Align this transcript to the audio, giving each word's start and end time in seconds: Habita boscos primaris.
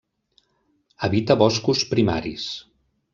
Habita 1.07 1.37
boscos 1.43 1.83
primaris. 1.93 2.47